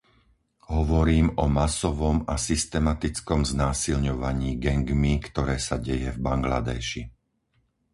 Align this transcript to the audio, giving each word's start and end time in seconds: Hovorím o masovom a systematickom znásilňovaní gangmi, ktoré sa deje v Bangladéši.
Hovorím 0.75 1.27
o 1.37 1.45
masovom 1.59 2.17
a 2.25 2.33
systematickom 2.47 3.39
znásilňovaní 3.53 4.51
gangmi, 4.65 5.13
ktoré 5.27 5.55
sa 5.67 5.75
deje 5.87 6.09
v 6.09 6.17
Bangladéši. 6.27 7.01